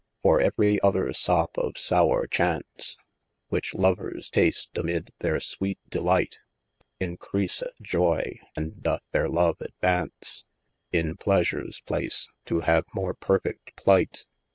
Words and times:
For 0.23 0.41
ev'ry 0.41 0.81
other 0.81 1.13
sop 1.13 1.55
of 1.59 1.77
sower 1.77 2.25
chaunce, 2.25 2.97
Which 3.49 3.75
lovers 3.75 4.31
tast 4.31 4.75
amid 4.75 5.13
their 5.19 5.35
sweete 5.39 5.77
delight: 5.89 6.39
Encreaseth 6.99 7.79
joye, 7.83 8.39
and 8.55 8.81
doth 8.81 9.03
their 9.11 9.29
love 9.29 9.57
advaunce, 9.61 10.45
In 10.91 11.17
pleasures 11.17 11.81
place, 11.81 12.27
to 12.45 12.61
have 12.61 12.85
more 12.95 13.13
perfecl 13.13 13.73
plight. 13.75 14.25